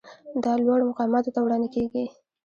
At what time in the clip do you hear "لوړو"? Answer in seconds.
0.65-0.87